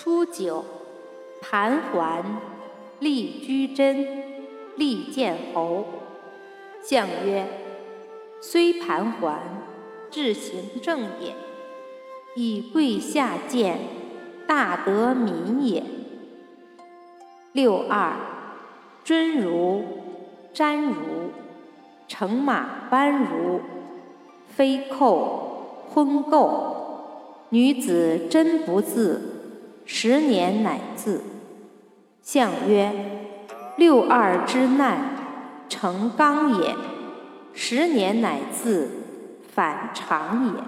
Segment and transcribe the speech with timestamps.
[0.00, 0.64] 初九，
[1.40, 2.22] 盘桓，
[3.00, 4.22] 立居贞，
[4.76, 5.84] 立建侯。
[6.80, 7.44] 相曰：
[8.40, 9.40] 虽盘桓，
[10.08, 11.34] 志行正也。
[12.36, 13.76] 以贵下贱，
[14.46, 15.82] 大得民也。
[17.50, 18.12] 六二，
[19.02, 19.82] 尊儒，
[20.54, 21.32] 瞻儒，
[22.06, 23.60] 乘马班儒，
[24.46, 26.76] 非寇，婚垢。
[27.48, 29.37] 女子真不自，
[29.90, 31.22] 十年乃至。
[32.22, 32.92] 相曰：
[33.78, 34.98] 六二之难，
[35.66, 36.76] 成刚也；
[37.54, 38.90] 十年乃至，
[39.54, 40.62] 反常也。